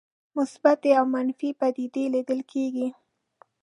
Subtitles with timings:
[0.37, 2.87] مثبتې او منفي پدیدې لیدل کېږي.